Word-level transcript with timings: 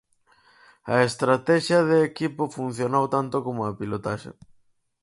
A 0.93 0.95
estratexia 1.09 1.79
de 1.89 1.97
equipo 2.09 2.43
funcionou 2.57 3.05
tanto 3.15 3.37
como 3.45 3.59
a 3.63 3.71
pilotaxe. 3.79 4.31